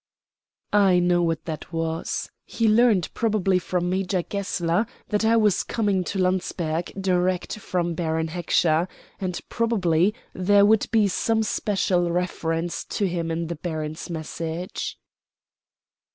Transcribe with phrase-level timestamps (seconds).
[0.73, 2.31] "I know what that was.
[2.43, 8.29] He learnt, probably from Major Gessler, that I was coming to Landsberg direct from Baron
[8.29, 8.87] Heckscher,
[9.19, 14.97] and probably there would be some special reference to him in the baron's message."